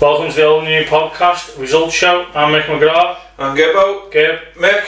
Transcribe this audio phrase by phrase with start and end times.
[0.00, 2.26] Welcome to the Old New Podcast Results Show.
[2.34, 3.18] I'm Mick McGrath.
[3.38, 4.12] I'm Gibbo.
[4.12, 4.40] Gib.
[4.54, 4.84] Mick.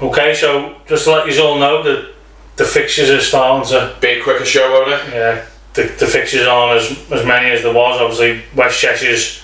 [0.00, 2.12] Okay, so just to let you all know that
[2.56, 5.14] the fixtures are starting to Be a quicker show, won't it?
[5.14, 8.00] yeah the, the fixtures aren't as as many as there was.
[8.00, 9.42] Obviously West Cheshire's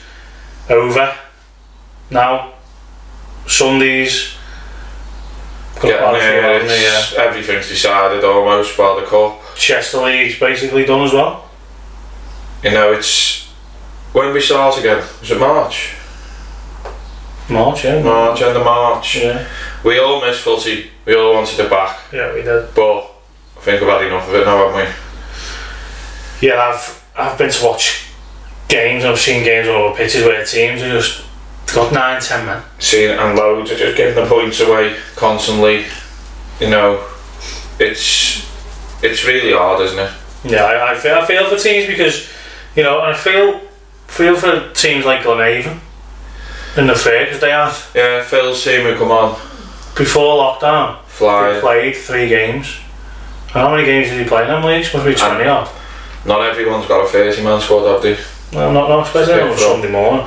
[0.69, 1.17] over
[2.11, 2.53] now.
[3.47, 4.35] Sundays.
[5.81, 9.39] Getting quite a few, there, haven't everything's decided almost by the cup.
[9.41, 9.55] yeah.
[9.55, 11.49] Chester League's basically done as well.
[12.65, 13.48] You know, it's
[14.13, 14.99] when we start again.
[15.21, 15.95] Was it March?
[17.51, 18.03] March, yeah.
[18.03, 19.17] March, end of March.
[19.17, 19.47] Yeah,
[19.85, 20.91] We all missed footy.
[21.07, 22.75] We all wanted it back, yeah, we did.
[22.75, 22.99] but
[23.57, 24.87] I think we've had enough of it now, haven't
[26.41, 26.47] we?
[26.49, 28.07] Yeah, I've I've been to watch
[28.69, 29.05] games.
[29.05, 31.25] I've seen games all over pitches where teams are just
[31.75, 32.63] got nine, ten men.
[32.79, 35.87] Seen and loads are just giving the points away constantly.
[36.61, 37.05] You know,
[37.81, 38.47] it's
[39.03, 40.13] it's really hard, isn't it?
[40.45, 42.29] Yeah, I, I feel I feel for teams because
[42.77, 43.61] you know, I feel
[44.19, 45.79] feel for teams like Glenavon
[46.77, 49.39] in the because they had Yeah, Phil's team would come on,
[49.97, 51.59] before lockdown they fly.
[51.61, 52.79] played three games.
[53.47, 54.93] And how many games did he play in them leagues?
[54.93, 55.71] Must be twenty odd.
[56.27, 58.19] Not everyone's got a 30 man squad, have they?
[58.53, 60.27] No, not not especially on Sunday morning.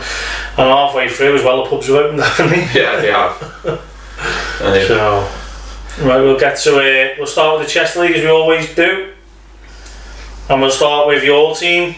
[0.58, 2.64] And halfway through as well, the pubs were open, definitely.
[2.82, 3.36] Yeah, they have.
[4.62, 5.28] and So,
[6.08, 9.14] right, we'll get to uh, we'll start with the chess League as we always do,
[10.50, 11.96] and we'll start with your team,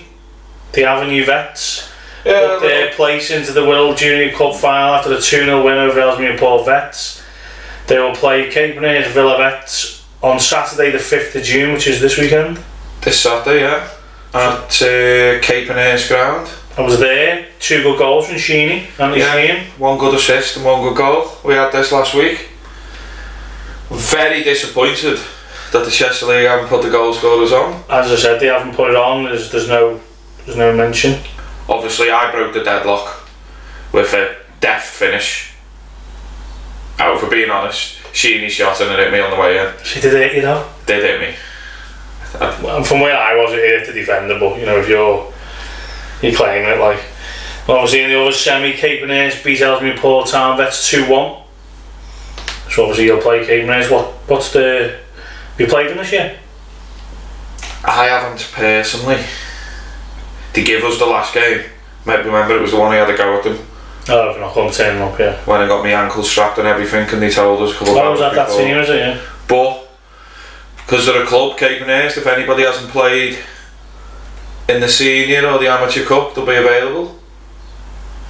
[0.74, 1.92] the Avenue Vets.
[2.26, 5.78] yeah, Put their place into the World Junior Cup final after the 2 0 win
[5.78, 7.22] over Ellesmere Port Vets.
[7.88, 12.00] They will play Cape Verde Villa Vets on Saturday, the 5th of June, which is
[12.00, 12.60] this weekend.
[13.02, 13.90] this Saturday, yeah,
[14.34, 16.50] at uh, Capenhurst ground.
[16.78, 19.36] I was there, two good goals from Sheeny and his Yeah.
[19.36, 19.64] team.
[19.78, 21.30] One good assist and one good goal.
[21.44, 22.48] We had this last week.
[23.92, 25.20] Very disappointed
[25.72, 27.84] that the Chester League haven't put the goal scorers on.
[27.90, 30.00] As I said, they haven't put it on, there's, there's, no,
[30.46, 31.20] there's no mention.
[31.70, 33.28] Obviously, I broke the deadlock
[33.92, 35.54] with a deft finish.
[37.00, 39.74] Oh, for being honest, Sheeny shot and it hit me on the way in.
[39.84, 40.68] She did it, you know.
[40.86, 41.36] Did hit me.
[42.64, 45.32] Well, from where I was, it hit the defender, but you know, if you're
[46.22, 47.00] you're claiming it, like
[47.68, 50.58] well, obviously in the other semi, Capenhurst beat Ellesmere Port Town.
[50.58, 51.42] That's two one.
[52.70, 55.00] So obviously you'll play Cape What what's the
[55.52, 56.40] have you played them this year?
[57.86, 59.24] I haven't personally.
[60.53, 61.64] To give us the last game.
[62.06, 63.58] Might remember it was the one I had to go at them
[64.09, 65.38] Oh, if not going to turn up, yeah.
[65.46, 68.09] when I got my ankles strapped and everything, and they told us a couple of
[68.12, 68.80] was hours that that before.
[68.81, 68.96] Is it?
[68.97, 69.22] Yeah.
[69.47, 69.90] But
[70.78, 73.38] because they're a club, Capenhurst, if anybody hasn't played
[74.68, 77.18] in the senior or the amateur cup, they'll be available.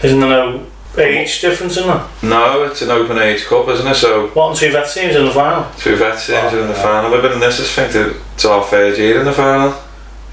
[0.04, 0.64] Isn't there no
[1.00, 2.08] age difference in that?
[2.22, 3.96] No, it's an open age cup, isn't it?
[3.96, 5.66] So What and two vet teams in the final?
[5.80, 6.84] two vets teams Oh, in the yeah.
[6.84, 7.12] final.
[7.12, 7.60] We've been in this.
[7.60, 9.72] I think that it's our third year in the final.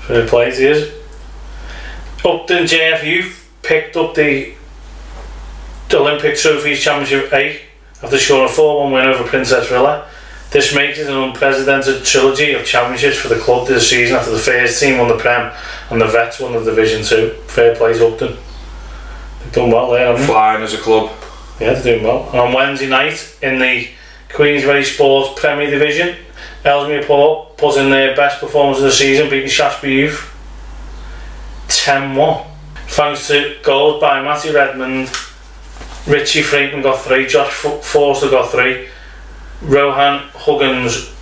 [0.01, 0.93] Fair play to you.
[2.25, 3.33] Upton JFU
[3.63, 4.53] picked up the,
[5.89, 7.63] the Olympic Trophies Championship A
[8.03, 10.07] after scoring a 4 1 win over Princess Villa.
[10.51, 14.39] This makes it an unprecedented trilogy of championships for the club this season after the
[14.39, 15.51] first team won the Prem
[15.91, 17.31] and the Vets won the Division 2.
[17.47, 18.37] Fair play to Upton.
[19.41, 21.11] They've done well there, haven't Flying as a club.
[21.59, 21.67] they?
[21.67, 22.29] Yeah, they're doing well.
[22.31, 23.89] And on Wednesday night in the
[24.29, 26.17] Queensberry Sports Premier Division,
[26.65, 30.31] Ellesmere Port put in their best performance of the season, beating Shaftesbury Youth
[31.81, 32.47] Temwo.
[32.89, 35.09] Thanks to goals by Matty Redmond,
[36.07, 38.89] Richie Franklin and Guthrie, Josh Forster Guthrie,
[39.63, 41.15] Rohan Huggins,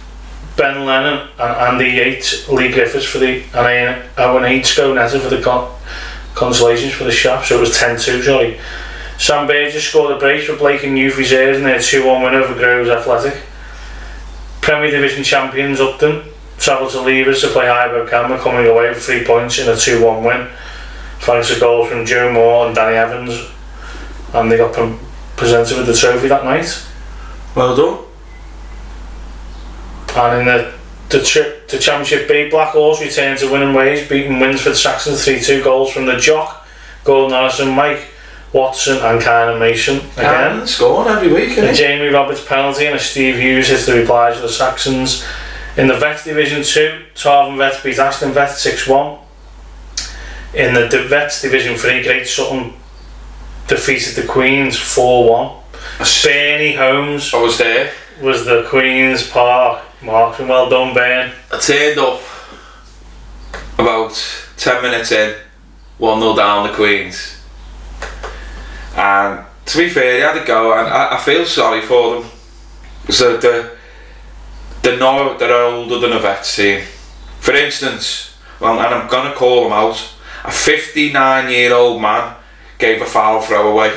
[0.57, 4.77] Ben Lennon and Andy Yates, Lee Griffiths for the and Owen uh, H.
[4.77, 5.73] go netter for the con
[6.35, 8.59] consolations for the shaft, so it was 10-2, sorry.
[9.17, 12.55] Sam Burgess scored a brace for Blake and New Reserves and their 2-1 win over
[12.55, 13.43] Groves Athletic.
[14.61, 16.25] Premier Division champions Upton
[16.59, 20.05] travelled to Levers to play Highbury Camera, coming away with three points in a 2
[20.05, 20.49] 1 win.
[21.21, 23.51] Thanks to goals from Joe Moore and Danny Evans,
[24.33, 24.75] and they got
[25.37, 26.87] presented with the trophy that night.
[27.55, 28.05] Well done.
[30.17, 30.79] And in the
[31.11, 35.41] the, tri- the Championship B, Black Horse returned to winning ways, beating Winsford Saxon 3
[35.41, 36.67] 2 goals from the Jock,
[37.05, 38.09] Gordon Harrison, Mike
[38.53, 40.67] Watson, and Karen Mason again.
[40.67, 41.73] Scoring every week, A?
[41.73, 45.25] Jamie Roberts penalty and a Steve Hughes hits the reply for the Saxons.
[45.79, 49.19] In the Vets Division 2, Tarvin Vets beat Aston Vets 6 1.
[50.55, 52.73] In the Vets Division 3, Great Sutton
[53.69, 55.57] defeated the Queens 4 1.
[56.25, 57.93] Bernie Holmes I was there.
[58.21, 60.49] was the Queen's Park marksman.
[60.49, 61.33] Well done, Ben.
[61.53, 62.23] I turned up
[63.79, 64.21] about
[64.57, 65.37] 10 minutes in,
[65.99, 67.41] 1 0 down the Queens.
[68.97, 72.31] And to be fair, they had to go, and I, I feel sorry for them.
[73.11, 73.78] So the
[74.89, 76.83] they're not they're older than a vets team.
[77.41, 80.15] For instance, well, and I'm gonna call them out.
[80.45, 82.37] A 59 year old man
[82.79, 83.91] gave a foul throw away.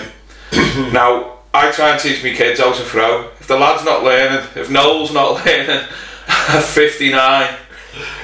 [0.91, 3.29] now, I try and teach my kids how to throw.
[3.39, 5.85] If the lad's not learning, if Noel's not learning
[6.27, 7.55] at 59,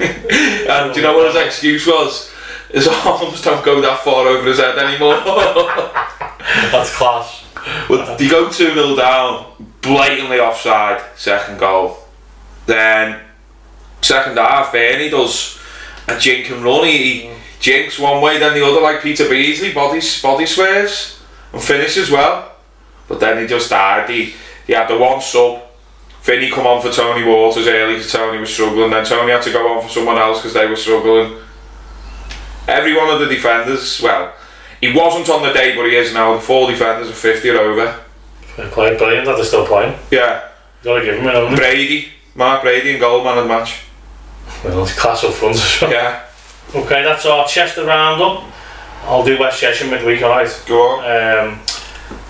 [0.00, 2.32] and do you know what his excuse was?
[2.70, 5.14] His arms don't go that far over his head anymore.
[6.70, 7.44] That's class.
[7.88, 9.46] But they go 2 0 down,
[9.80, 12.07] blatantly offside, second goal.
[12.68, 13.18] Then,
[14.02, 15.58] second half, eh, Bernie does
[16.06, 16.84] a jink and run.
[16.84, 17.38] He, he mm.
[17.60, 21.18] jinks one way, then the other, like Peter Beardsley, body, body swears,
[21.54, 22.52] and finishes well.
[23.08, 24.10] But then he just died.
[24.10, 24.34] He,
[24.66, 25.62] he had the one sub.
[26.20, 28.90] Vinny come on for Tony Waters early because Tony was struggling.
[28.90, 31.40] Then Tony had to go on for someone else because they were struggling.
[32.68, 34.34] Every one of the defenders, well,
[34.78, 36.34] he wasn't on the day, but he is now.
[36.34, 38.04] The four defenders are 50 or over.
[38.42, 39.98] Fair play, brilliant that they're still playing.
[40.10, 40.48] Yeah,
[40.82, 41.56] Gotta give him haven't?
[41.56, 43.80] Brady, Mark Brady, and goal man of the match.
[44.64, 45.90] Well, it's class up front as well.
[45.90, 46.24] Yeah,
[46.72, 48.44] Okay, that's our Chester roundup.
[49.04, 50.62] I'll do West Cheshire midweek, alright?
[50.68, 51.48] go on.
[51.48, 51.60] Um,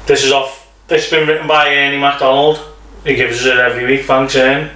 [0.06, 0.72] this is off.
[0.86, 2.58] This has been written by Ernie MacDonald.
[3.04, 4.06] He gives us it every week.
[4.06, 4.70] Thanks, Ernie.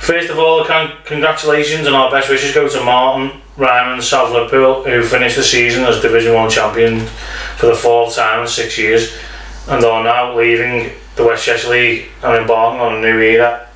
[0.00, 4.32] First of all, con- congratulations and our best wishes go to Martin Ryman, and South
[4.32, 7.00] Liverpool, who finished the season as Division One champion
[7.58, 9.16] for the fourth time in six years,
[9.68, 13.68] and are now leaving the West Cheshire League and embarking on a new era.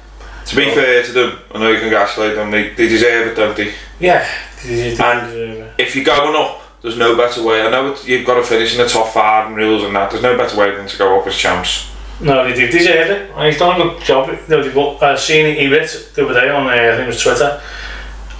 [0.46, 3.56] To be fair to them, I know you congratulate them, they, they deserve it, don't
[3.56, 3.72] they?
[3.98, 4.26] Yeah.
[4.64, 7.62] And- If you're going up, there's no better way.
[7.62, 10.10] I know you've got to finish in the top five and rules and that.
[10.10, 11.90] There's no better way than to go up as champs.
[12.20, 13.31] No, they do deserve it.
[13.34, 14.28] And He's done a good job.
[14.48, 17.06] No, they've uh, seen it, he writ the other day on, uh, I think it
[17.08, 17.60] was Twitter.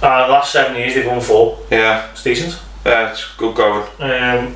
[0.01, 1.59] Uh, last seven years they've won four.
[1.69, 2.59] Yeah, It's decent.
[2.85, 3.85] yeah, it's good going.
[3.99, 4.55] Um,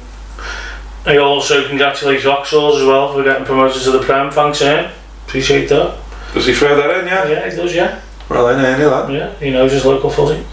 [1.05, 4.31] I also congratulate Vauxhall as well for getting promoted to the Prem.
[4.31, 4.91] Thanks, Ian.
[5.27, 5.97] Appreciate that.
[6.33, 7.07] Does he throw that in?
[7.07, 7.27] Yeah.
[7.27, 8.01] Yeah, he does, yeah.
[8.29, 9.11] Well, I know that.
[9.11, 10.45] Yeah, he knows his local footy.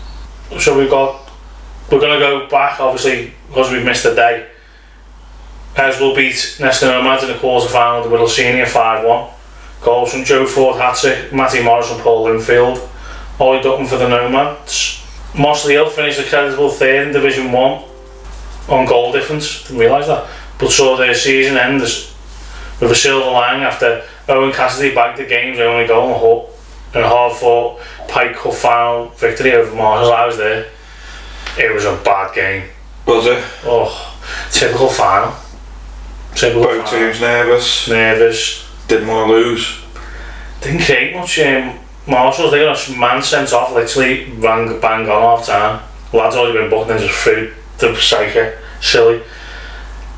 [0.58, 1.30] So we've got,
[1.90, 4.48] we're going to go back, obviously, because we've missed a day.
[5.74, 9.30] Heswall beat Neston Nomads in the quarter final, the Whittle Senior 5 1.
[9.82, 12.88] Goals from Joe Ford, Hattrick, Matty Morris, and Paul Linfield.
[13.38, 15.04] Ollie Dutton for the Nomads.
[15.34, 17.84] Mossley Hill finished a creditable third in Division 1
[18.68, 19.62] on goal difference.
[19.62, 20.28] Didn't realise that.
[20.58, 25.58] But saw their season end with a silver lining after Owen Cassidy bagged the game's
[25.58, 26.50] only goal and Hull
[26.94, 30.12] and hard fought Pike Cup final victory over Marshall.
[30.12, 30.70] I was there.
[31.58, 32.68] It was a bad game.
[33.06, 33.42] Was it?
[33.64, 34.18] Oh,
[34.50, 35.34] typical final.
[36.34, 37.06] Typical Both final.
[37.06, 37.88] teams nervous.
[37.88, 38.70] Nervous.
[38.86, 39.80] Didn't want to lose.
[40.60, 41.38] Didn't create much.
[41.40, 45.82] Um, Marshalls, they got a man sent off, literally rang bang on half time.
[46.12, 48.56] Lads already been booked and just threw the psyche.
[48.80, 49.22] Silly.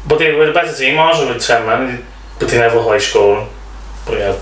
[0.06, 2.04] But they were the better team, Marshall, with 10 men,
[2.38, 3.48] but they never looked like scoring.
[4.10, 4.40] But yeah,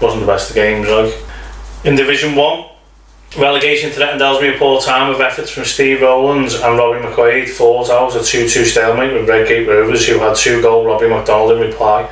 [0.00, 1.12] wasn't the best of games, like.
[1.84, 2.64] In Division 1,
[3.38, 8.16] relegation threatened Ellesmere Port Town with efforts from Steve Rowlands and Robbie McQuaid fought out
[8.16, 12.10] a 2 2 stalemate with Redgate Rovers, who had two goal Robbie McDonald in reply.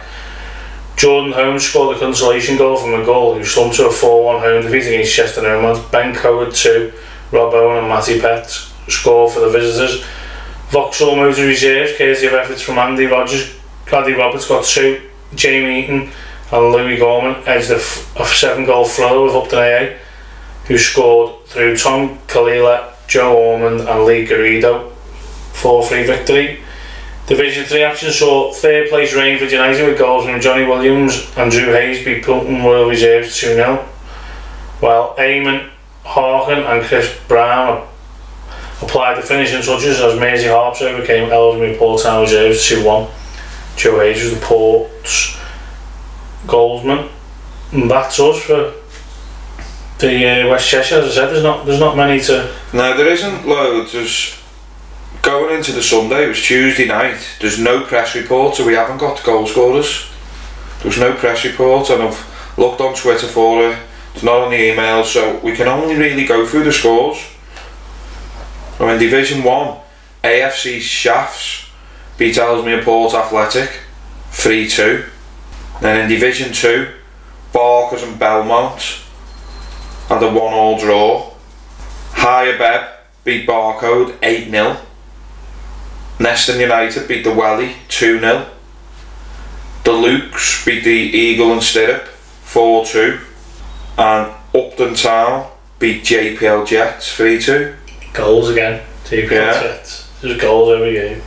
[0.97, 4.62] Jordan Holmes scored the consolation goal from a goal who slumped to a 4-1 home
[4.62, 5.81] defeat against Chester Nomads.
[5.91, 6.93] Ben Coward 2,
[7.32, 8.47] Rob Owen and Matty Pett
[8.88, 10.05] scored for the visitors.
[10.69, 13.55] Vauxhall Motor Reserves, courtesy of efforts from Andy Rogers,
[13.91, 15.00] Andy Roberts got 2,
[15.35, 16.11] Jamie Eaton
[16.50, 19.99] and Louis Gorman edged a, f- a 7 goal throw with Upton AA
[20.67, 24.93] who scored through Tom Kalila, Joe Ormond and Lee Garrido
[25.53, 26.61] 4-3 victory.
[27.27, 31.72] Division 3 action saw third place Rainford United with goals from Johnny Williams and Drew
[31.72, 33.77] Hayes beat Pilton Royal Reserves 2 0.
[34.81, 35.69] While Eamon
[36.05, 37.87] Harkin and Chris Brown
[38.81, 43.08] applied the finishing touches as Maisie Harps overcame Ellesmere Port Town Reserves 2 1.
[43.77, 45.38] Joe Hayes was the Port's
[46.48, 47.10] goalsman.
[47.72, 48.72] And that's us for
[49.98, 50.96] the uh, West Cheshire.
[50.96, 52.52] As I said, there's not, there's not many to.
[52.72, 53.93] No, there isn't loads.
[53.93, 54.38] There's
[55.22, 56.24] going into the Sunday.
[56.24, 57.20] It was Tuesday night.
[57.40, 60.10] There's no press report, so we haven't got goal scorers.
[60.82, 63.78] There's no press report, and I've looked on Twitter for it.
[64.14, 67.19] It's not on the email, so we can only really go through the scores.
[68.78, 69.78] So in Division One,
[70.22, 71.69] AFC Shafts
[72.17, 73.81] beat Ellesmere Port Athletic
[74.31, 75.05] three two.
[75.81, 76.89] Then in Division Two,
[77.53, 79.01] Barkers and Belmont
[80.08, 81.32] had a one all draw.
[82.13, 82.89] Higher Beb
[83.25, 84.77] beat Barcode 8 0.
[86.19, 88.49] Neston United beat the Welly 2 0.
[89.85, 93.20] The Lukes beat the Eagle and Stirrup 4 2.
[93.99, 97.75] And Upton Town beat JPL Jets 3 2.
[98.13, 98.82] Goals again.
[99.05, 99.81] Two Yeah.
[100.20, 101.23] There's goals every game.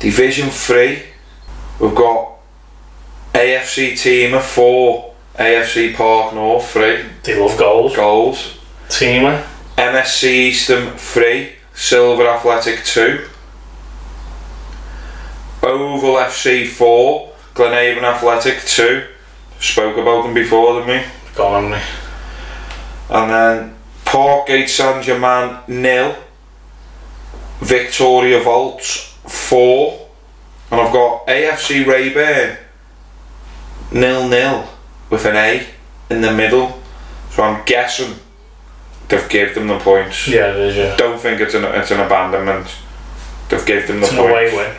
[0.00, 1.02] Division 3,
[1.78, 2.33] we've got
[3.34, 7.96] AFC Teamer 4, AFC Park North 3 They love goals.
[7.96, 8.58] goals.
[8.88, 9.44] Teamer.
[9.76, 13.26] MSC Eastham 3, Silver Athletic 2.
[15.64, 19.04] Oval FC 4, Glenhaven Athletic 2.
[19.58, 21.34] Spoke about them before, didn't we?
[21.34, 21.80] Gone on me.
[23.10, 26.14] And then Parkgate Saint Germain nil,
[27.60, 30.06] Victoria Vaults 4.
[30.70, 32.58] And I've got AFC Rayburn
[33.92, 34.68] nil nil
[35.10, 35.66] with an A
[36.10, 36.80] in the middle.
[37.30, 38.14] So I'm guessing
[39.08, 40.28] they've gave them the points.
[40.28, 40.96] Yeah, it is, yeah.
[40.96, 42.68] Don't think it's an it's an abandonment.
[43.48, 44.30] They've gave them the It's points.
[44.30, 44.76] away win.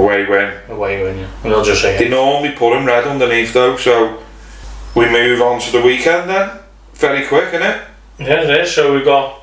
[0.00, 0.54] Away win.
[0.68, 1.28] Away win, yeah.
[1.44, 2.10] We'll just say They it.
[2.10, 4.22] normally put them red underneath though, so
[4.94, 6.50] we move on to the weekend then.
[6.94, 7.82] Very quick, innit?
[8.18, 8.74] Yeah, it is.
[8.74, 9.40] So we've got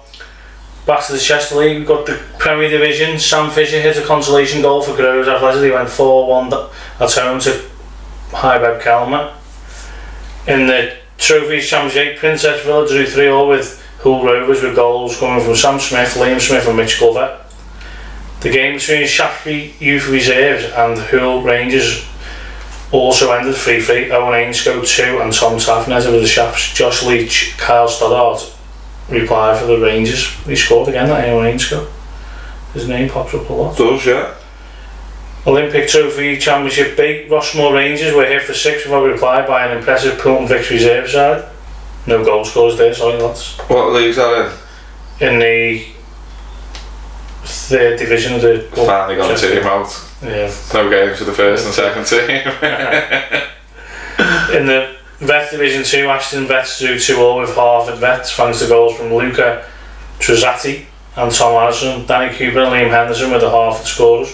[0.86, 1.80] back to the Chester League.
[1.80, 3.20] We've got the Premier Division.
[3.20, 5.64] Sam Fisher hit a consolation goal for Groves Athletic.
[5.64, 7.62] He went 4 1 at home to
[8.32, 9.36] Highbed Calma.
[10.48, 15.44] In the Trophies Championship, Princess Villa drew 3 all with Hull Rovers with goals coming
[15.44, 17.40] from Sam Smith, Liam Smith, and Mitch Glover.
[18.42, 22.08] The game between Shaftesbury Youth Reserves and Hull Rangers
[22.92, 24.12] also ended 3 3.
[24.12, 26.74] Owen Ainscote 2 and Tom Taffnet with the Shafts.
[26.74, 28.56] Josh Leach, Kyle Stoddart
[29.10, 30.30] reply for the Rangers.
[30.46, 31.90] He scored again, that Owen Ainscote.
[32.74, 33.78] His name pops up a lot.
[33.78, 34.36] Does, yeah.
[35.48, 40.20] Olympic Trophy Championship B, Rossmore Rangers were here for six without reply by an impressive
[40.20, 41.46] Poulton Vicks reserve side.
[42.06, 43.58] No goal scores there, sorry lads.
[43.68, 44.52] What league's that
[45.22, 45.28] in?
[45.34, 45.86] In the
[47.44, 50.06] third division of the Finally got a team out.
[50.22, 50.54] Yeah.
[50.74, 52.48] No games for the first and second team.
[54.56, 58.68] In the Vet Division 2, Ashton Vets drew 2 all with Harvard Vets thanks to
[58.68, 59.66] goals from Luca
[60.20, 62.06] Truzzati and Tom Harrison.
[62.06, 64.34] Danny Cooper and Liam Henderson were the Harvard scorers.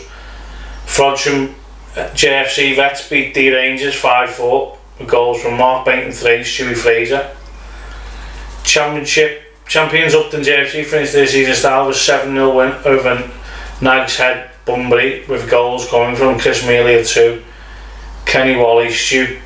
[0.85, 1.53] Frodsham
[1.95, 6.75] uh, JFC Vets beat D Rangers 5 4 with goals from Mark Bainton 3, Stewie
[6.75, 7.35] Fraser.
[8.63, 13.31] Championship champions Upton JFC finished their season style with 7 0 win over
[13.81, 17.43] Nags Head Bunbury with goals coming from Chris Mealy at 2,
[18.25, 19.39] Kenny Wally, Stu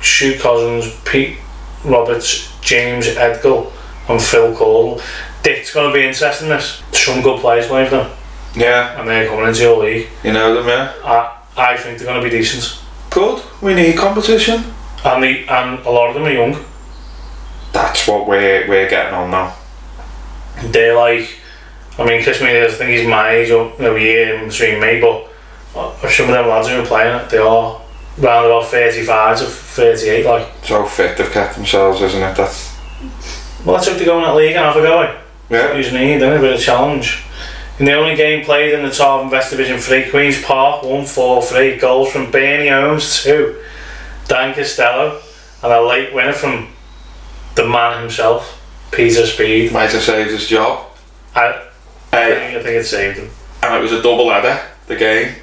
[0.00, 1.38] Stu Cousins, Pete
[1.84, 3.72] Roberts, James Edgell,
[4.08, 5.00] and Phil Cole.
[5.44, 6.48] It's going to be interesting.
[6.48, 8.10] This some good players playing for them,
[8.56, 10.08] yeah, and they're coming into your league.
[10.24, 10.92] you know them, yeah.
[11.04, 13.42] I, I think they're going to be decent, Good.
[13.62, 14.64] We need competition.
[15.04, 16.64] and the and a lot of them are young.
[17.72, 19.54] That's what we're we're getting on now.
[20.64, 21.28] They're like,
[21.98, 24.48] I mean, Chris Mealy, I think he's my age or you know, a year in
[24.48, 25.28] between me, but
[25.78, 27.80] uh, some of them lads who are playing it, they are
[28.18, 30.24] round about 35 to 38.
[30.24, 32.34] Like, So fit they've kept themselves, isn't it?
[32.36, 32.74] That's
[33.64, 35.18] well, let's hope they go in that league and have a go.
[35.50, 35.74] yeah.
[35.76, 37.22] You need then a bit of challenge.
[37.78, 41.04] In the only game played in the top of West Division 3, Queen's Park won
[41.04, 43.62] 4 3 goals from Bernie Holmes, 2,
[44.28, 45.20] Dan Costello,
[45.62, 46.68] and a late winner from
[47.54, 49.72] the man himself, Peter Speed.
[49.72, 50.86] Might have saved his job.
[51.34, 51.66] I,
[52.12, 53.30] I, think, I think it saved him.
[53.62, 54.58] and it was a double header.
[54.86, 55.34] The game.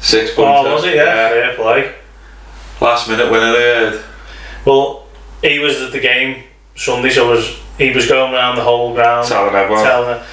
[0.00, 0.64] Six points.
[0.64, 0.94] Oh, was it?
[0.94, 1.94] Yeah, fair play.
[2.80, 4.04] Last minute winner there.
[4.64, 5.06] Well,
[5.42, 6.44] he was at the game
[6.76, 9.82] Sunday, so was he was going around the whole ground Telling everyone.
[9.84, 10.24] telling,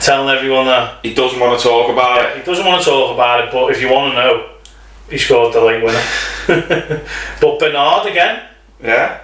[0.00, 2.38] telling everyone that he doesn't want to talk about Yeah, it.
[2.38, 4.50] he doesn't want to talk about it, but if you want to know,
[5.08, 6.02] he scored the late winner.
[7.40, 8.42] but Bernard again.
[8.82, 9.20] Yeah.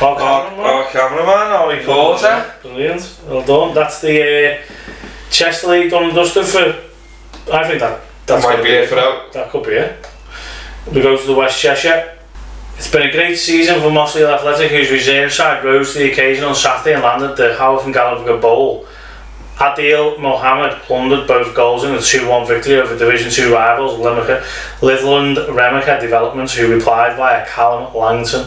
[0.00, 0.66] Our Our, cameraman.
[0.66, 2.52] our cameraman, our reporter.
[2.62, 3.20] Brilliant.
[3.26, 3.74] Well done.
[3.74, 6.58] That's the uh, League done and dusted for.
[7.52, 9.26] I think that that's Might gonna be it for now.
[9.32, 10.06] That could be it.
[10.92, 12.12] We go to the West Cheshire.
[12.76, 16.44] It's been a great season for Mosley Athletic, whose reserve side rose to the occasion
[16.44, 18.86] on Saturday and landed the Howth and Gallagher Bowl.
[19.56, 24.42] Adil Mohammed plundered both goals in a 2-1 victory over Division 2 rivals Limerick,
[24.80, 28.46] Litherland REMYCA Developments, who replied via Callum Langton.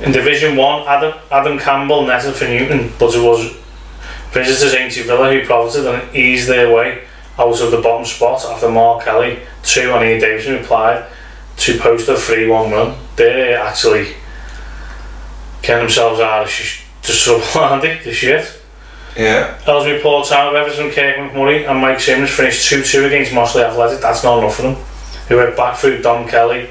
[0.00, 3.56] In Division 1, Adam, Adam Campbell netted for Newton, but it was
[4.32, 7.02] visitors Aintree Villa who profited and eased their way
[7.38, 11.06] out of the bottom spot after Mark Kelly, 2 and Ian Davison replied
[11.56, 12.98] to post a 3-1 run.
[13.16, 14.14] They're actually
[15.62, 17.98] getting themselves out of sh- trouble, aren't they?
[18.04, 18.59] The shit.
[19.16, 19.58] Yeah.
[19.66, 24.00] Ellesmere Port Town, Everton, Kirk McMurray and Mike Simmons finished 2-2 against Mosley Athletic.
[24.00, 24.74] That's not enough for them.
[25.28, 26.68] Who went back through Don Kelly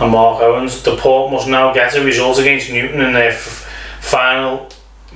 [0.00, 0.82] and Mark Owens.
[0.82, 3.68] The Port must now get a result against Newton in their f-
[4.00, 4.68] final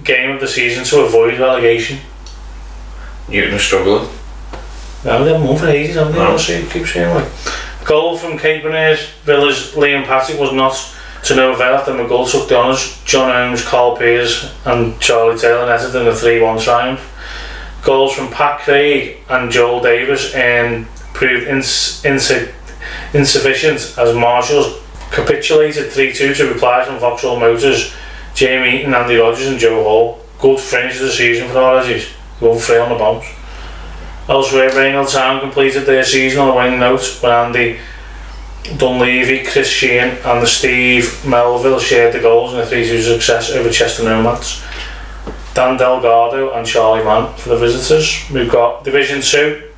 [0.04, 1.98] game of the season to avoid relegation.
[3.28, 4.08] Newton is struggling.
[5.04, 6.18] No, they haven't won for ages, haven't they?
[6.18, 6.32] No.
[6.32, 7.28] I'll say, keep saying like.
[7.84, 10.72] Goal from Cape Villa's Liam Patrick was not
[11.24, 13.00] to no avail after Maghull took the honours.
[13.04, 17.08] John Holmes, Carl Pears and Charlie Taylor netted in a 3-1 triumph.
[17.84, 22.52] Goals from Pat Craig and Joel Davis and proved ins- insi-
[23.14, 27.94] insufficient as Marshalls capitulated 3-2 to replies from Vauxhall Motors,
[28.34, 30.20] Jamie Eaton, Andy Rogers and Joe Hall.
[30.40, 32.06] Good finish of the season for the Origins.
[32.40, 33.26] Won three on the bounce.
[34.28, 37.78] Elsewhere, Reynolds Town completed their season on a winning note when Andy
[38.76, 43.70] Dunleavy, Chris Sheehan and the Steve Melville shared the goals in a 3-2 success over
[43.70, 44.62] Chester Nomads.
[45.54, 48.24] Dan Delgado and Charlie Mann for the visitors.
[48.32, 49.70] We've got Division 2.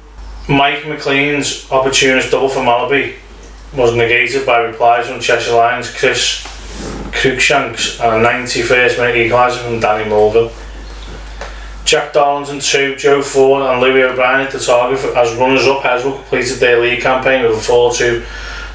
[0.49, 3.15] Mike McLean's opportunist double for Malaby
[3.75, 6.45] was negated by replies from Cheshire Lions Chris
[7.11, 10.53] Cruikshanks and a 91st minute equaliser from Danny Mulville.
[11.85, 15.83] Jack Darlington 2, Joe Ford and Louis O'Brien at the target for, as runners up.
[15.83, 18.25] Heswall completed their league campaign with a 4 2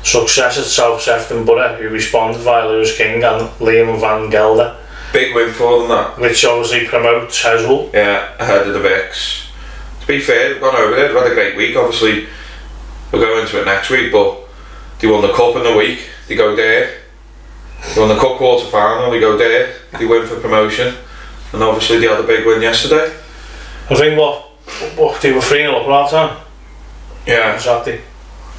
[0.03, 4.75] success South Sefton Borough, who responded via Lewis King and Liam Van Gelder,
[5.11, 6.19] Big win for them, that.
[6.19, 7.91] which obviously promotes Heswall.
[7.93, 9.47] Yeah, ahead of the Vicks.
[10.01, 11.75] To be fair, we've gone over it, we've had a great week.
[11.75, 12.27] Obviously,
[13.11, 14.37] we'll go into it next week, but
[14.99, 16.07] they won the cup in the week.
[16.27, 16.99] They go there.
[17.95, 19.09] They won the cup quarter final.
[19.09, 19.75] They go there.
[19.97, 20.93] They win for promotion,
[21.53, 23.11] and obviously they had a big win yesterday.
[23.89, 24.43] I think what,
[24.95, 26.45] what they were 3 0 up half time.
[27.25, 27.57] Yeah,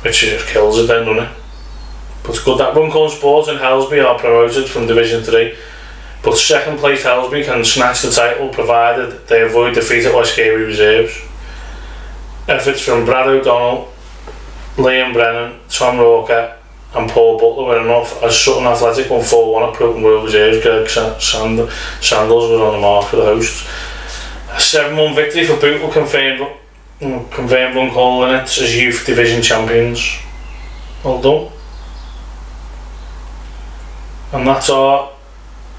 [0.03, 1.37] Which just kills it then, doesn't it?
[2.23, 5.55] But it's good that Runcorn Sports and Helsby are promoted from Division 3.
[6.23, 11.19] But second place Helsby can snatch the title provided they avoid defeat at West Reserves.
[12.49, 13.89] Efforts from Brad O'Donnell,
[14.77, 16.57] Liam Brennan, Tom Roker
[16.95, 20.63] and Paul Butler were enough as Sutton Athletic won 4-1 at Proton Royal Reserves.
[20.63, 23.67] Greg Sa- Sand- Sandals was on the mark for the hosts.
[24.51, 26.47] A 7-1 victory for Bootle confirmed
[27.01, 30.19] Mm, confirmed Runcorn Linnets as youth division champions.
[31.03, 31.53] Well done.
[34.33, 35.11] And that's our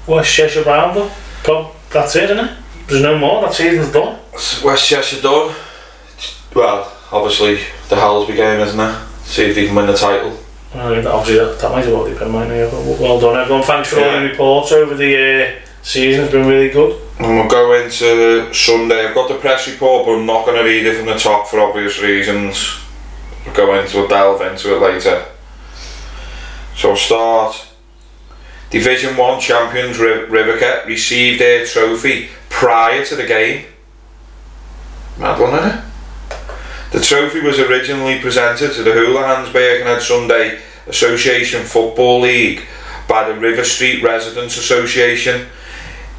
[0.06, 1.10] West Cheshire Roundup.
[1.44, 2.50] Prob- That's it, isn't it?
[2.88, 3.40] There's no more.
[3.42, 4.18] That season's done.
[4.64, 5.54] West Cheshire done.
[6.54, 7.54] Well, obviously
[7.88, 9.08] the Helsby game, isn't it?
[9.24, 10.36] See if they can win the title.
[10.74, 13.00] I mean, obviously, that, that might have well depend, mightn't it?
[13.00, 13.62] Well done, everyone.
[13.62, 15.50] Thanks for all the reports over the uh,
[15.82, 16.24] season.
[16.24, 17.00] It's been really good.
[17.18, 19.06] And we'll go into Sunday.
[19.06, 21.48] I've got the press report, but I'm not going to read it from the top
[21.48, 22.78] for obvious reasons.
[23.44, 25.26] We'll go into it, delve into it later.
[26.76, 27.68] So I'll start.
[28.70, 33.66] Division 1 champions Riverket received their trophy prior to the game.
[35.18, 35.84] Mad one, isn't it?
[36.92, 42.62] The trophy was originally presented to the Houlihan's Birkenhead Sunday Association Football League
[43.08, 45.48] by the River Street Residents Association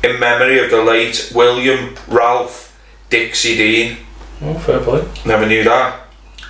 [0.04, 2.78] in memory of the late William Ralph
[3.10, 3.98] Dixie Dean.
[4.42, 5.08] Oh, fair play.
[5.26, 6.08] Never knew that.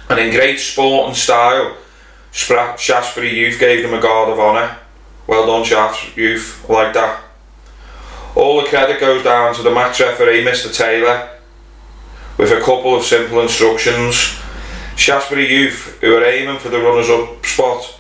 [0.10, 1.78] And in great sport and style,
[2.32, 4.78] Spra- Shaftesbury Youth gave them a guard of honour.
[5.28, 6.66] Well done, Shaftesbury Youth.
[6.68, 7.22] I like that.
[8.36, 10.76] All the credit goes down to the match referee, Mr.
[10.76, 11.30] Taylor,
[12.38, 14.39] with a couple of simple instructions.
[14.96, 18.00] Shaftesbury Youth, who are aiming for the runners up spot,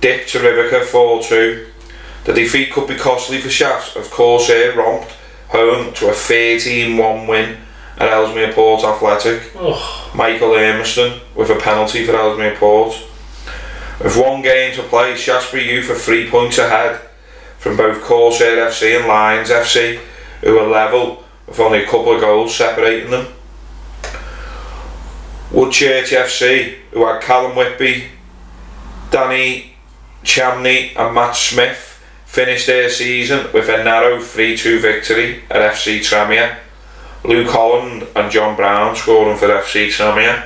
[0.00, 1.66] dipped to Riverca 4 2.
[2.24, 5.12] The defeat could be costly for Shafts, of course, here romped
[5.48, 7.58] home to a 13 1 win
[7.98, 9.52] at Ellesmere Port Athletic.
[9.56, 12.94] Oh, Michael Amerston with a penalty for Ellesmere Port.
[14.02, 17.00] With one game to play, Shaftesbury Youth are three points ahead
[17.58, 20.00] from both Corsair FC and Lions FC,
[20.40, 23.26] who are level with only a couple of goals separating them.
[25.50, 28.08] Woodchurch FC, who had Callum Whitby,
[29.10, 29.74] Danny
[30.24, 31.93] Chamney, and Matt Smith,
[32.34, 36.58] finished their season with a narrow 3 2 victory at FC Tranmere.
[37.22, 40.44] Luke Holland and John Brown scoring for FC Tranmere.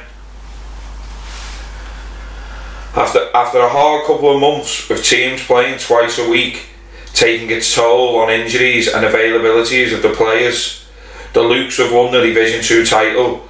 [2.95, 6.67] After, after a hard couple of months with teams playing twice a week,
[7.15, 10.87] taking its toll on injuries and availabilities of the players,
[11.33, 13.49] the Lukes have won the Division 2 title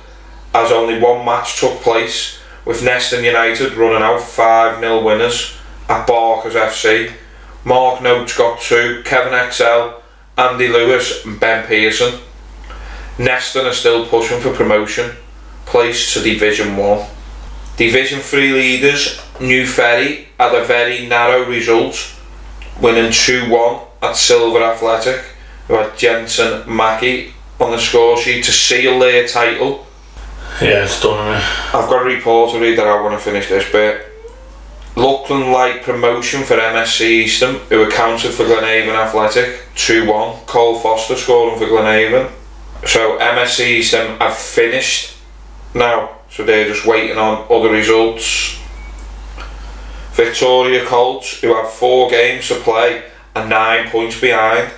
[0.54, 5.56] as only one match took place, with Neston United running out 5 0 winners
[5.88, 7.12] at Barkers FC.
[7.64, 10.00] Mark Notes got two, Kevin XL,
[10.36, 12.20] Andy Lewis, and Ben Pearson.
[13.18, 15.16] Neston are still pushing for promotion,
[15.66, 17.06] placed to Division 1.
[17.76, 22.14] Division 3 leaders, New Ferry, had a very narrow result,
[22.80, 25.24] winning 2 1 at Silver Athletic,
[25.66, 29.86] who had Jensen Mackey on the score sheet to seal their title.
[30.60, 31.42] yeah, it's done?
[31.74, 34.07] I've got a report to read that I want to finish this bit.
[34.98, 40.46] Looking like promotion for MSC Eastham, who accounted for Glenhaven Athletic 2 1.
[40.46, 42.32] Cole Foster scoring for Glenhaven.
[42.84, 45.16] So MSC Eastham have finished
[45.72, 48.58] now, so they're just waiting on other results.
[50.14, 53.04] Victoria Colts, who have four games to play,
[53.36, 54.68] are nine points behind.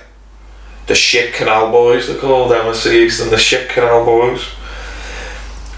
[0.85, 4.43] The Ship Canal Boys, they're called MSC Eastham, the Ship Canal Boys.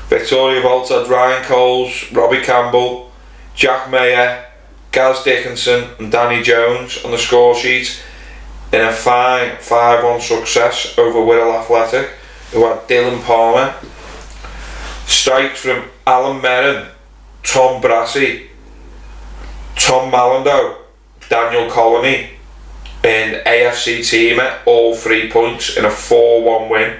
[0.09, 3.12] Victoria Volts had Ryan Coles, Robbie Campbell,
[3.55, 4.45] Jack Mayer,
[4.91, 8.01] Gaz Dickinson, and Danny Jones on the score sheet
[8.71, 12.09] in a fine 5 1 success over Wirral Athletic,
[12.51, 13.75] who had Dylan Palmer.
[15.05, 16.89] Strikes from Alan Merrin,
[17.43, 18.47] Tom Brassey,
[19.75, 20.77] Tom Malando,
[21.29, 22.31] Daniel Colony,
[23.03, 26.99] and AFC team at all three points in a 4 1 win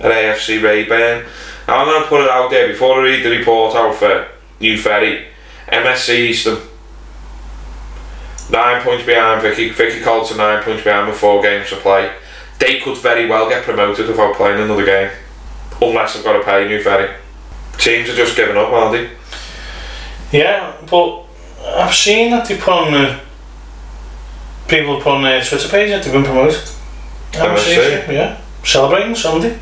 [0.00, 1.26] at AFC Rayburn.
[1.66, 4.28] Now I'm going to put it out there before I read the report out for
[4.60, 5.29] New Ferry.
[5.72, 6.58] MSC Eastham.
[8.50, 12.12] Nine points behind Vicky, Vicky Colton, nine points behind with four games to play.
[12.58, 15.10] They could very well get promoted without playing another game.
[15.80, 17.14] Unless they've got to pay New Ferry.
[17.78, 20.38] Teams are just giving up, aren't they?
[20.38, 21.22] Yeah, but
[21.64, 23.20] I've seen that they put on the
[24.68, 26.60] people put on their Twitter page that they've been promoted.
[27.32, 28.12] See.
[28.12, 28.40] yeah.
[28.64, 29.58] Celebrating Sunday.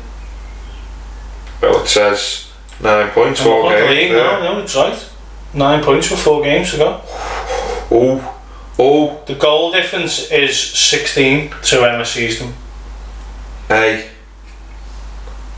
[1.61, 4.11] Well, it says nine points, four look at the games.
[4.11, 5.08] league now, no, it's right.
[5.53, 7.01] Nine points with four games to go.
[7.91, 8.39] Oh,
[8.77, 12.53] oh, The goal difference is 16 to MS Eastham.
[13.67, 14.09] hey.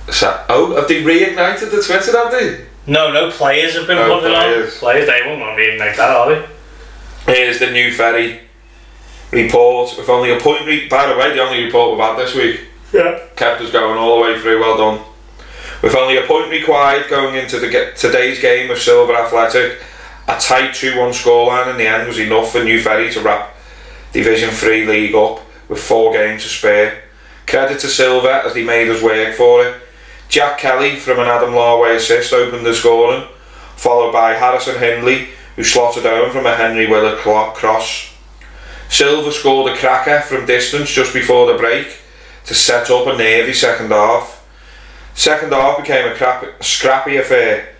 [0.09, 2.65] So, oh, have they reignited the Twitter, have they?
[2.87, 4.73] No, no players have been putting players.
[4.73, 4.79] on.
[4.79, 6.45] Players, they won't want to like that, are they?
[7.33, 8.41] Here's the new ferry
[9.31, 9.95] report.
[9.97, 12.61] With only a point, re- by the way, the only report we've had this week.
[12.91, 13.19] Yeah.
[13.37, 14.59] kept us going all the way through.
[14.59, 15.05] Well done.
[15.81, 19.81] With only a point required going into the today's game of Silver Athletic,
[20.27, 23.55] a tight 2-1 scoreline in the end was enough for New Ferry to wrap
[24.13, 27.01] Division 3 league up with four games to spare.
[27.47, 29.81] Credit to Silver as they made us work for it.
[30.29, 33.27] Jack Kelly from an Adam Larway assist opened the scoring,
[33.75, 38.13] followed by Harrison Hindley who slotted home from a Henry clock cross.
[38.87, 41.97] Silver scored a cracker from distance just before the break
[42.45, 44.40] to set up a nervy second half.
[45.21, 47.75] Second half became a crap, scrappy affair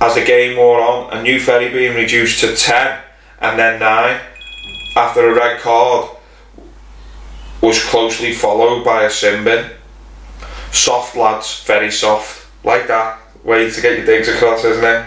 [0.00, 3.00] as the game wore on, and New Ferry being reduced to 10
[3.40, 4.20] and then 9
[4.96, 6.08] after a red card
[7.60, 9.72] was closely followed by a sin bin.
[10.70, 12.46] Soft lads, very soft.
[12.62, 13.18] Like that.
[13.42, 15.04] Way to get your digs across, isn't it?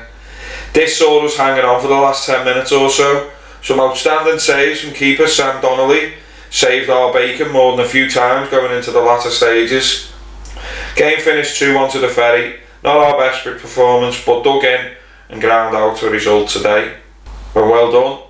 [0.74, 3.32] This saw us hanging on for the last 10 minutes or so.
[3.62, 6.16] Some outstanding saves from keeper Sam Donnelly
[6.50, 10.12] saved our bacon more than a few times going into the latter stages.
[11.00, 12.60] Game finished 2 1 to the ferry.
[12.84, 14.92] Not our best performance, but dug in
[15.30, 16.98] and ground out a result today.
[17.56, 18.28] Well, well done.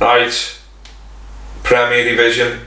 [0.00, 0.60] Right,
[1.62, 2.60] Premier Division.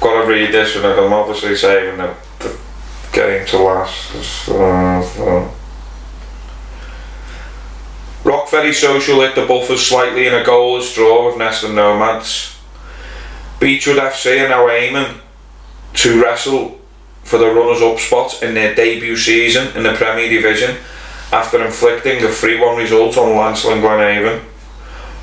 [0.00, 2.58] Gotta read this one, I'm obviously saving the, the
[3.12, 4.48] game to last.
[4.48, 5.50] Uh.
[8.24, 12.58] Rock Ferry Social hit the buffers slightly in a goalless draw with Neston Nomads.
[13.60, 15.20] Beechwood FC are now aiming
[15.94, 16.80] to wrestle
[17.22, 20.76] for the runners-up spot in their debut season in the Premier Division
[21.32, 24.44] after inflicting a 3-1 result on Lancel and Glenhaven.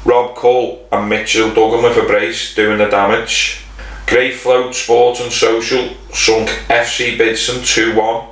[0.04, 3.64] Rob Cole and Mitchell Duggan with a brace doing the damage.
[4.08, 8.28] Great Float Sport and Social sunk FC Bidston 2-1.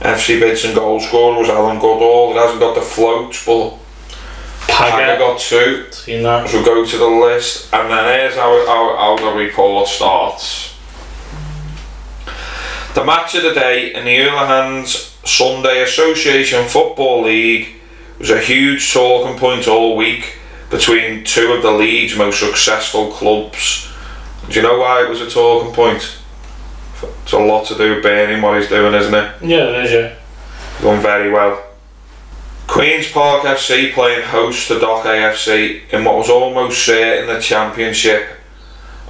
[0.00, 2.32] FC Bidston goal scorer was Alan Goodall.
[2.32, 3.78] It hasn't got the float, but
[4.66, 5.18] Pagger.
[5.18, 5.86] got two.
[5.92, 6.48] Seen that.
[6.48, 10.75] So go to the list, and then here's how, how, how the report starts.
[12.96, 17.74] The match of the day in the Houlihan's Sunday Association Football League
[18.18, 20.38] was a huge talking point all week
[20.70, 23.92] between two of the league's most successful clubs.
[24.48, 26.16] Do you know why it was a talking point?
[27.22, 29.42] It's a lot to do with Bernie, what he's doing, isn't it?
[29.42, 30.14] Yeah, it is, yeah.
[30.80, 31.66] Done very well.
[32.66, 38.26] Queen's Park FC playing host to Dock AFC in what was almost certain the championship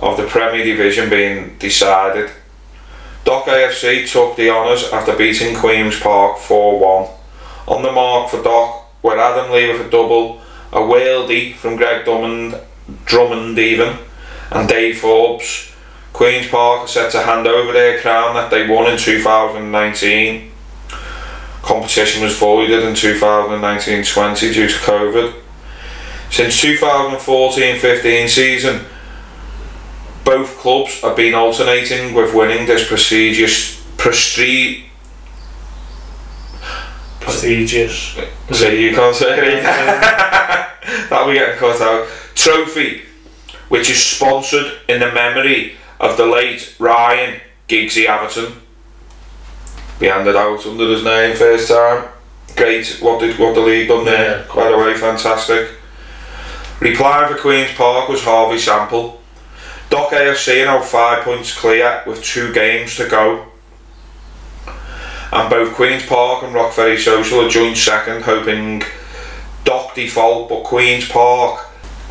[0.02, 2.32] of the Premier Division being decided.
[3.26, 7.10] Dock AFC took the honours after beating Queen's Park 4 1.
[7.68, 10.40] On the mark for Dock were Adam Lee with a double,
[10.72, 12.58] a worldie from Greg Drummond,
[13.04, 13.98] Drummond even,
[14.50, 15.72] and Dave Forbes.
[16.14, 20.52] Queen's Park are set to hand over their crown that they won in 2019
[21.66, 25.34] competition was voided in 2019-20 due to COVID.
[26.30, 28.84] Since 2014-15 season,
[30.26, 34.82] both clubs have been alternating with winning this prestigious prestige.
[37.20, 38.18] Prestigious.
[38.50, 39.62] See, you can't say it.
[41.08, 42.08] That'll be getting cut out.
[42.34, 43.02] Trophy,
[43.68, 48.60] which is sponsored in the memory of the late Ryan Giggsy Averton.
[50.00, 52.08] Be handed out under his name first time.
[52.56, 54.40] Great, what did what the league done there?
[54.40, 55.70] Yeah, By the way, fantastic.
[56.80, 59.20] Replying for Queen's Park was Harvey Sample.
[59.88, 63.46] Dock AFC are now five points clear with two games to go.
[65.32, 68.82] And both Queen's Park and Rock Ferry Social are joint second, hoping
[69.64, 71.66] Dock default, but Queen's Park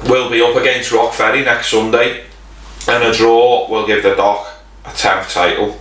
[0.06, 2.24] will be up against Rock Ferry next Sunday,
[2.88, 4.48] and a draw will give the Dock
[4.86, 5.80] a 10th title.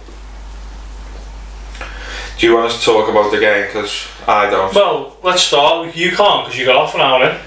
[2.38, 3.66] Do you want us to talk about the game?
[3.66, 4.74] Because I don't.
[4.74, 5.94] Well, let's start.
[5.94, 7.40] You can't because you got off an hour in,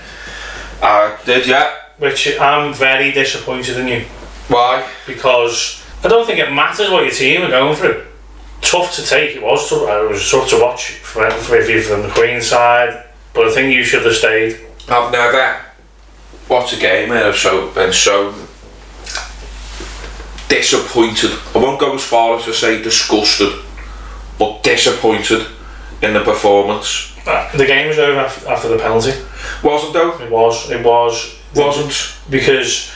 [0.81, 1.75] I did, yeah.
[1.97, 4.05] which I'm very disappointed in you
[4.47, 4.87] Why?
[5.05, 8.05] because I don't think it matters what your team are going through.
[8.61, 9.81] Tough to take, it was tough.
[9.87, 11.15] It was tough to watch if
[11.69, 14.59] you're from the Queen side, but I think you should have stayed.
[14.89, 15.61] I've never
[16.49, 18.33] watched a game and I've so been so
[20.47, 21.31] disappointed.
[21.53, 23.53] I won't go as far as to say disgusted,
[24.39, 25.45] but disappointed
[26.01, 27.13] in the performance.
[27.27, 29.11] Uh, The game was over after the penalty.
[29.63, 30.17] Wasn't though?
[30.21, 30.69] It was.
[30.71, 31.35] It was.
[31.55, 32.15] Wasn't.
[32.29, 32.91] because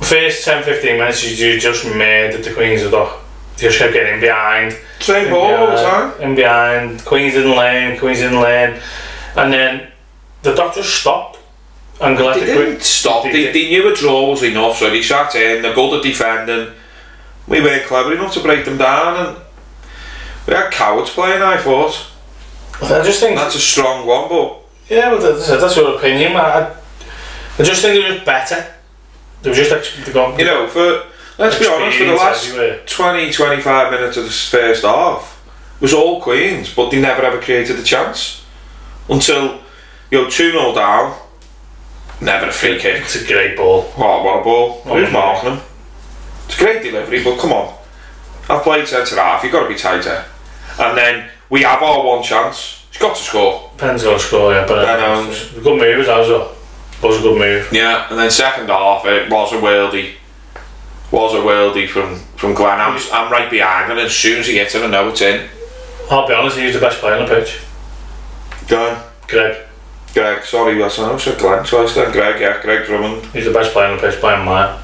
[0.00, 3.18] first 10 15 minutes you just made that the Queens had got
[3.56, 6.20] just kept getting behind Same in ball all the uh, time.
[6.22, 8.80] in behind Queens didn't learn Queens didn't learn
[9.36, 9.88] and then
[10.42, 11.38] the doctor stopped
[12.00, 13.24] and let They the didn't stop.
[13.24, 13.54] They They, did.
[13.56, 15.62] they knew a draw was enough, so they sat in.
[15.62, 16.72] They're good at defending.
[17.48, 19.36] We weren't clever enough to break them down, and
[20.46, 21.42] we had cowards playing.
[21.42, 22.06] I thought
[22.80, 24.58] I just think that's a strong one, but
[24.88, 26.72] yeah but that's, that's your opinion I,
[27.58, 28.64] I just think they were just better
[29.42, 31.04] they were just ex- they got you know, for
[31.38, 32.80] let's be honest, for the last everywhere.
[32.86, 35.36] 20, 25 minutes of this first half
[35.80, 38.44] was all Queens, but they never ever created a chance
[39.08, 39.60] until
[40.10, 41.16] you know two 0 down.
[42.20, 43.02] Never a free kick.
[43.02, 44.82] it's a great ball What, what a ball.
[44.86, 45.12] Oh, Who's yeah.
[45.12, 45.60] marking him?
[46.46, 47.76] It's a great delivery, but come on.
[48.50, 50.24] I've played centre half, you've got to be tighter.
[50.80, 52.84] And then we have our one chance.
[52.90, 53.70] He's got to score.
[53.76, 55.50] Penn's got to score yeah but Ben Owens.
[55.52, 56.52] good move as well
[57.02, 60.14] was a good move Yeah, and then second half, it was a worldie.
[61.10, 62.80] Was a worldie from, from Glenn.
[62.80, 65.20] I'm, I'm right behind him, and as soon as he gets it, I know it's
[65.20, 65.48] in.
[66.10, 67.60] I'll be honest he was the best player on the pitch
[68.66, 69.02] Go on.
[69.26, 69.68] Greg
[70.14, 72.12] Greg, sorry, I said Glenn twice then.
[72.12, 73.26] Greg, yeah, Greg Drummond.
[73.26, 74.82] He's the best player on the pitch by a mile.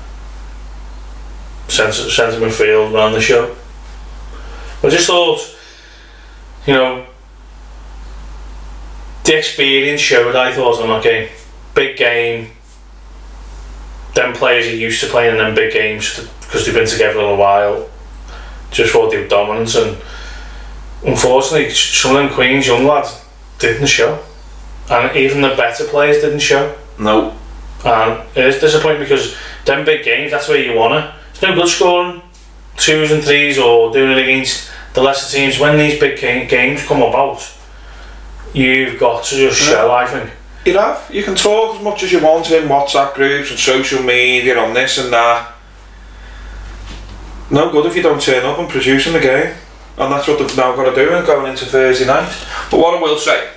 [1.69, 3.57] Centre, centre midfield ran the show.
[4.83, 5.41] I just thought,
[6.67, 7.07] you know,
[9.25, 11.31] the experience showed, I thought, on that game.
[11.75, 12.51] Big game.
[14.15, 17.23] Them players are used to playing in them big games because they've been together a
[17.23, 17.89] little while.
[18.71, 19.97] Just for they dominance, and
[21.05, 23.25] unfortunately some of them Queens young lads
[23.59, 24.23] didn't show.
[24.91, 26.77] And even the better players didn't show.
[26.99, 27.37] No.
[27.85, 31.11] And it is disappointing because them big games, that's where you want it.
[31.31, 32.23] It's no good scoring
[32.77, 35.59] twos and threes or doing it against the lesser teams.
[35.59, 37.49] When these big ga- games come about,
[38.53, 40.31] you've got to just show, I think.
[40.65, 41.11] You have.
[41.13, 44.73] You can talk as much as you want in WhatsApp groups and social media on
[44.73, 45.53] this and that.
[47.51, 49.55] No good if you don't turn up and produce in the game.
[49.99, 52.33] And that's what they've now got to do and going into Thursday night.
[52.71, 53.49] But what I will say,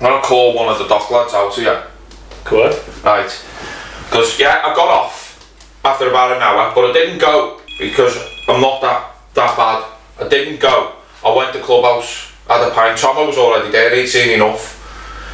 [0.00, 1.76] I'm going to call one of the dock lads out to you.
[2.44, 3.04] Good.
[3.04, 3.44] Right.
[4.04, 5.28] Because, yeah, I got off
[5.84, 8.16] after about an hour, but I didn't go because
[8.48, 9.84] I'm not that, that bad.
[10.24, 10.94] I didn't go.
[11.24, 12.96] I went to Clubhouse, had a pint.
[12.96, 14.77] Tomo was already there, he'd seen enough.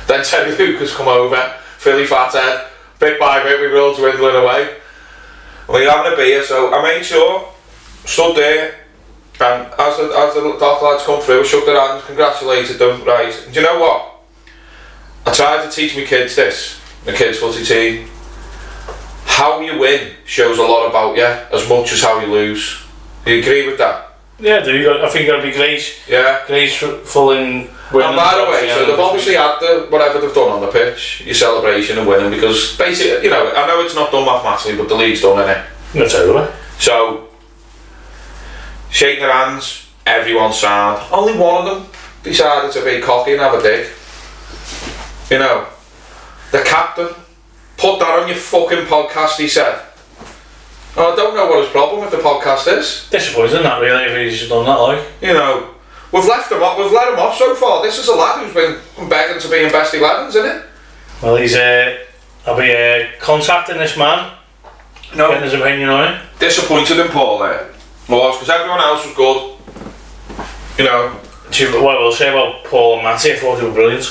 [0.06, 2.66] Then Terry Lucas come over, Philly Fathead,
[2.98, 4.76] bit by bit we were all dwindling away.
[5.66, 7.48] And we were having a beer, so I made sure,
[8.04, 8.74] stood there,
[9.40, 13.32] and as the, as the dock lads come through, shook their hands, congratulated them, right.
[13.50, 14.10] Do you know what?
[15.26, 18.08] I tried to teach my kids this, the kids footy team.
[19.24, 22.84] How you win shows a lot about you as much as how you lose.
[23.24, 24.12] Do you agree with that?
[24.38, 25.02] Yeah, do you?
[25.02, 26.44] I think to be great, Yeah.
[26.46, 28.09] graceful in winning.
[28.09, 31.23] And by the way, so they've obviously had the whatever they've done on the pitch,
[31.25, 34.88] your celebration and winning, because basically, you know, I know it's not done mathematically, but
[34.88, 35.64] the league's done in it.
[35.94, 36.55] It's over.
[36.79, 37.29] So,
[38.90, 41.03] shaking their hands, everyone's sound.
[41.12, 41.92] Only one of them
[42.23, 43.90] decided to be cocky and have a dig.
[45.31, 45.66] You know,
[46.53, 47.09] the captain
[47.77, 49.38] put that on your fucking podcast.
[49.38, 49.81] He said.
[50.97, 53.09] I don't know what his problem with the podcast is.
[53.11, 55.05] Disappointing, that really, if he's done that, like.
[55.20, 55.73] You know,
[56.14, 56.79] we've left him off.
[56.79, 57.83] We've let him off so far.
[57.83, 60.62] This is a lad who's been begging to be in best 11s, isn't it?
[61.22, 61.98] Well, he's, uh,
[62.46, 64.33] I'll be uh, contacting this man,
[65.12, 66.20] getting No, his opinion on it.
[66.38, 67.70] disappointed in Paul there.
[68.09, 69.50] Well, because everyone else was good.
[70.79, 71.16] You know,
[71.53, 74.05] you- What I will say about Paul and Matty, I thought they were brilliant.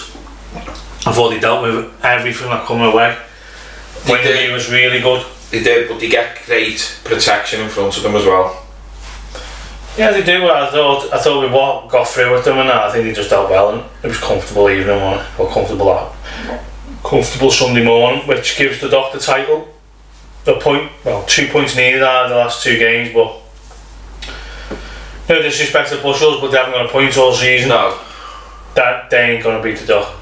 [1.05, 3.17] I thought they dealt with everything that come away.
[4.07, 5.25] When he was really good.
[5.51, 8.62] they did, but they get great protection in front of them as well.
[9.97, 10.47] Yeah, they do.
[10.49, 11.49] I thought I thought we
[11.91, 12.83] got through with them and that.
[12.83, 16.15] I think they just dealt well and it was comfortable evening or, or comfortable out.
[17.03, 19.67] Comfortable Sunday morning, which gives the doc the title.
[20.45, 23.39] The point, well, two points needed out of the last two games, but
[25.29, 27.69] no disrespect to Bushels, but they haven't got a point all season.
[27.69, 27.97] No,
[28.75, 30.15] That they ain't gonna beat the doc.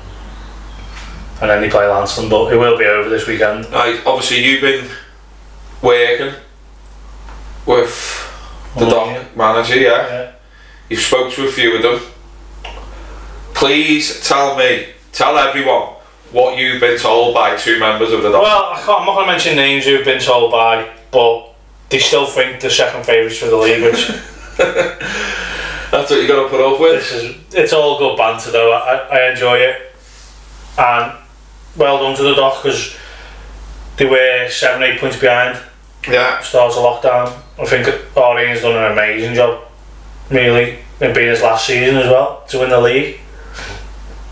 [1.41, 3.65] And then they play Lanston, but it will be over this weekend.
[3.71, 3.99] right.
[4.05, 4.87] Obviously, you've been
[5.81, 6.35] working
[7.65, 8.30] with
[8.77, 9.23] the Oh, doc yeah.
[9.35, 10.07] manager, yeah.
[10.07, 10.31] Yeah.
[10.89, 12.01] You've spoke to a few of them.
[13.53, 15.89] Please tell me, tell everyone
[16.31, 18.43] what you've been told by two members of the Dons.
[18.43, 21.53] Well, I can't, I'm not going to mention names who've been told by, but
[21.89, 24.07] they still think they're second favourites for the league, which
[24.57, 27.01] That's what you got to put up with.
[27.09, 28.71] this is it's all good banter though.
[28.71, 29.93] I, I enjoy it,
[30.77, 31.13] and
[31.75, 32.95] well done to the doc because
[33.97, 35.59] they were seven, eight points behind.
[36.07, 37.31] Yeah, Start of lockdown.
[37.59, 37.87] I think
[38.17, 39.61] Orien's done an amazing job,
[40.29, 43.19] really, in being his last season as well to win the league.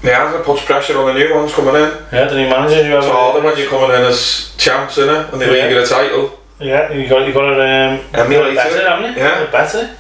[0.04, 1.92] yeah, it puts pressure on the new ones coming in.
[2.12, 5.30] Yeah, the new manager you It's harder when you're coming in as champs, innit?
[5.32, 5.70] When they Yeah.
[5.70, 6.40] get a title.
[6.60, 8.88] Yeah, you got you got to um, Emulate it better, it.
[8.88, 9.18] haven't you?
[9.22, 9.44] Yeah.
[9.44, 9.96] It better.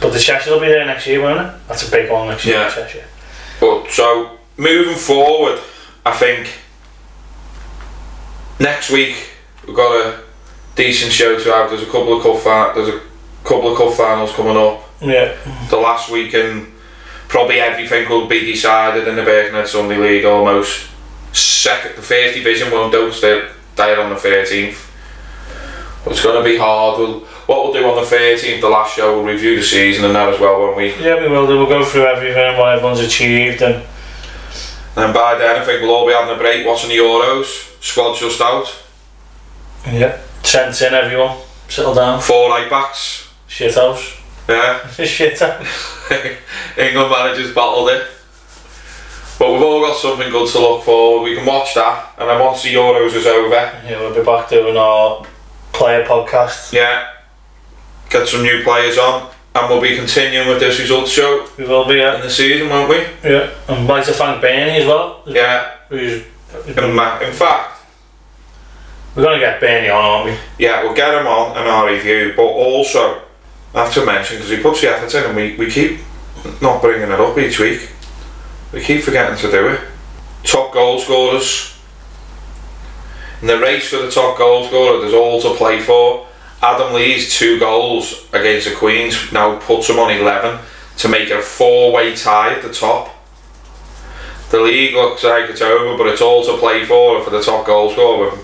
[0.00, 1.52] But the Cheshire will be there next year, won't it?
[1.68, 2.56] That's a big one next year.
[2.58, 2.70] Yeah.
[2.70, 3.04] Cheshire.
[3.60, 5.60] But so moving forward,
[6.04, 6.48] I think
[8.58, 9.30] next week
[9.66, 10.20] we've got a
[10.76, 11.70] decent show to have.
[11.70, 13.00] There's a couple of cup fi- there's a
[13.42, 14.82] couple of cup finals coming up.
[15.00, 15.34] Yeah.
[15.68, 16.72] The last week and
[17.28, 20.88] probably everything will be decided in the Birkenhead Sunday League almost.
[21.32, 23.10] Second, the first division won't do.
[23.10, 24.84] They're on the 13th.
[26.06, 26.98] It's going to be hard.
[26.98, 30.14] We'll, what we'll do on the 13th, the last show, we'll review the season and
[30.14, 31.58] that as well when we Yeah, we will do.
[31.58, 33.84] We'll go through everything, what everyone's achieved, and
[34.96, 37.76] And by then, I think we'll all be having a break watching the Euros.
[37.82, 38.66] Squad's just out.
[39.86, 40.94] yeah, Trent's in.
[40.94, 41.36] Everyone,
[41.68, 42.20] settle down.
[42.20, 43.28] Four right backs.
[43.48, 44.16] Shit house.
[44.48, 44.86] Yeah.
[44.90, 46.10] Shit house.
[46.78, 48.06] England managers battled it.
[49.38, 51.24] But we've all got something good to look forward.
[51.24, 52.14] We can watch that.
[52.18, 55.26] And then once the Euros is over, Yeah, we'll be back doing our
[55.72, 56.72] player podcast.
[56.72, 57.12] yeah,
[58.08, 59.30] get some new players on.
[59.54, 62.00] And we'll be continuing with this results show We will be.
[62.00, 62.96] in the season, won't we?
[63.28, 63.50] yeah.
[63.68, 65.22] And I'd like to thank Bernie as well.
[65.26, 65.70] Yeah.
[65.88, 66.22] Who's,
[66.66, 67.75] In, in fact,
[69.16, 70.38] we're gonna get Bernie on, aren't we?
[70.58, 72.34] yeah, we'll get him on in our review.
[72.36, 73.22] But also,
[73.74, 76.00] I have to mention, because he puts the effort in and we, we keep
[76.60, 77.90] not bringing it up each week.
[78.72, 79.80] We keep forgetting to do it.
[80.44, 81.78] Top goal scorers.
[83.40, 86.26] In the race for the top goal scorer, there's all to play for.
[86.62, 90.58] Adam Lee's two goals against the Queens now puts him on 11
[90.98, 93.14] to make it a four way tie at the top.
[94.50, 97.66] The league looks like it's over, but it's all to play for for the top
[97.66, 98.38] goal scorer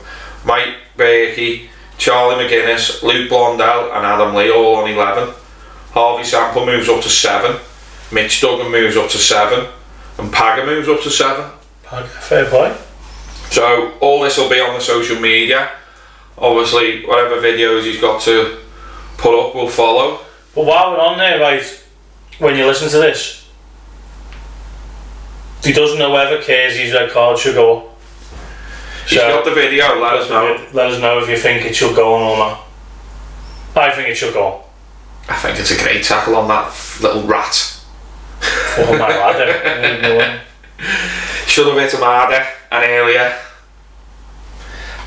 [0.44, 5.34] Mike Berkey, Charlie McGuinness, Luke Blondell, and Adam Lee all on 11.
[5.90, 7.60] Harvey Sample moves up to 7.
[8.10, 9.68] Mitch Duggan moves up to 7.
[10.18, 11.50] And Pagger moves up to 7.
[12.06, 12.76] Fair play.
[13.50, 15.70] So all this will be on the social media.
[16.38, 18.58] Obviously, whatever videos he's got to
[19.18, 20.20] put up will follow.
[20.54, 21.62] But while we're on there, right,
[22.38, 23.48] when you listen to this,
[25.62, 27.91] he doesn't know whether Casey's red card should go up.
[29.08, 30.66] He's got the video, let us know.
[30.72, 32.66] Let us know if you think it should go on or not.
[33.74, 34.62] I think it should go on.
[35.28, 37.80] I think it's a great tackle on that little rat.
[38.78, 40.40] Oh my lad.
[41.46, 43.38] Should have hit him harder and earlier.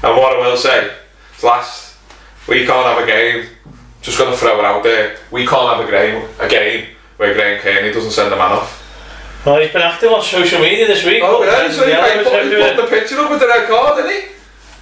[0.04, 0.92] And what I will say,
[1.44, 1.98] last,
[2.48, 3.48] we can't have a game.
[4.02, 5.18] Just gonna throw it out there.
[5.32, 8.85] We can't have a game, a game where Graham Kearney doesn't send a man off.
[9.46, 11.22] Well, he's been active on social media this week.
[11.24, 13.98] Oh yeah, so he, he, put, he put the picture up with the red card,
[13.98, 14.28] didn't he?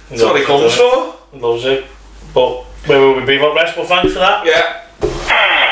[0.08, 1.38] That's what he comes uh, for.
[1.38, 1.84] Loves it.
[2.32, 3.38] But where will we be?
[3.38, 3.76] What rest?
[3.76, 4.46] Well, thanks for that.
[4.46, 4.86] Yeah.
[5.28, 5.63] Ah.